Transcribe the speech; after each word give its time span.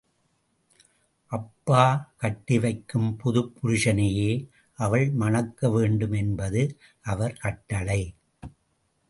அப்பா 1.31 1.83
கட்டிவைக்கும் 2.21 3.15
புதுப் 3.17 3.53
புருஷனையே 3.59 4.31
அவள் 4.79 5.07
மணக்கவேண்டும் 5.19 6.17
என்பது 6.17 6.63
அவர் 7.05 7.37
கட்டளை. 7.37 8.01